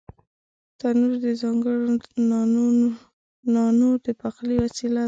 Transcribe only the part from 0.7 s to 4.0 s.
تنور د ځانگړو نانو